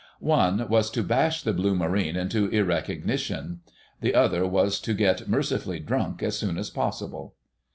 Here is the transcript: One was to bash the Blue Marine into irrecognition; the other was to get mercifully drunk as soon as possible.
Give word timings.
One 0.19 0.67
was 0.67 0.89
to 0.97 1.03
bash 1.03 1.43
the 1.43 1.53
Blue 1.53 1.75
Marine 1.75 2.15
into 2.15 2.49
irrecognition; 2.49 3.59
the 4.01 4.15
other 4.15 4.47
was 4.47 4.79
to 4.79 4.95
get 4.95 5.27
mercifully 5.29 5.79
drunk 5.79 6.23
as 6.23 6.35
soon 6.35 6.57
as 6.57 6.71
possible. 6.71 7.35